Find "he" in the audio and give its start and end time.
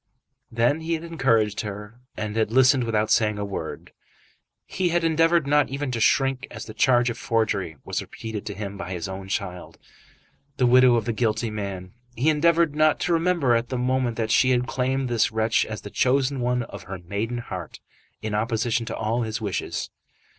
0.81-0.95, 4.65-4.89, 12.15-12.31